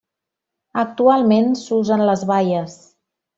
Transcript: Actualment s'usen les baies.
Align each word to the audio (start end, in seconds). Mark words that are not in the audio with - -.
Actualment 0.83 1.51
s'usen 1.65 2.05
les 2.09 2.25
baies. 2.33 2.81